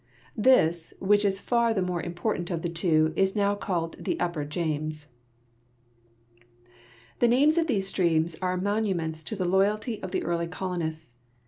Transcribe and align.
This, 0.35 0.95
which 0.99 1.23
is 1.23 1.39
far 1.39 1.75
the 1.75 1.81
more 1.83 2.01
important 2.01 2.49
of 2.49 2.63
the 2.63 2.69
two, 2.69 3.13
is 3.15 3.35
now 3.35 3.53
called 3.53 4.03
the" 4.03 4.19
Upper 4.19 4.43
James." 4.45 5.09
The 7.19 7.27
names 7.27 7.59
of 7.59 7.67
these 7.67 7.85
streams 7.85 8.35
are 8.41 8.57
monuments 8.57 9.21
to 9.21 9.35
the 9.35 9.45
loyalty 9.45 10.01
of 10.01 10.09
the 10.11 10.23
early 10.23 10.47
colonists. 10.47 11.17